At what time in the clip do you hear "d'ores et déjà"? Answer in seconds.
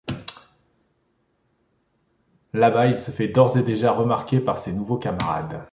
3.27-3.91